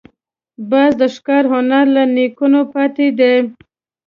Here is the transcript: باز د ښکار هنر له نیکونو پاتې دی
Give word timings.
باز 0.69 0.91
د 1.01 1.03
ښکار 1.15 1.43
هنر 1.53 1.85
له 1.95 2.03
نیکونو 2.15 2.61
پاتې 2.73 3.07
دی 3.19 3.33